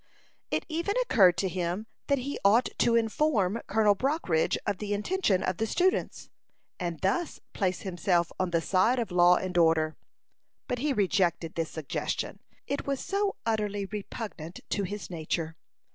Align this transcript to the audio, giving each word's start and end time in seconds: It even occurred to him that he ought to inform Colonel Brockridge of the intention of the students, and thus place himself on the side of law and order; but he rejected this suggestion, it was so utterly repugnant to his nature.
It 0.49 0.65
even 0.67 0.95
occurred 1.03 1.37
to 1.37 1.47
him 1.47 1.85
that 2.07 2.17
he 2.17 2.39
ought 2.43 2.69
to 2.79 2.95
inform 2.95 3.61
Colonel 3.67 3.93
Brockridge 3.93 4.57
of 4.65 4.79
the 4.79 4.95
intention 4.95 5.43
of 5.43 5.57
the 5.57 5.67
students, 5.67 6.31
and 6.79 6.99
thus 7.01 7.39
place 7.53 7.81
himself 7.81 8.31
on 8.39 8.49
the 8.49 8.61
side 8.61 8.97
of 8.97 9.11
law 9.11 9.35
and 9.35 9.55
order; 9.59 9.95
but 10.67 10.79
he 10.79 10.91
rejected 10.91 11.53
this 11.53 11.69
suggestion, 11.69 12.39
it 12.65 12.87
was 12.87 12.99
so 12.99 13.35
utterly 13.45 13.85
repugnant 13.85 14.61
to 14.71 14.81
his 14.85 15.11
nature. 15.11 15.55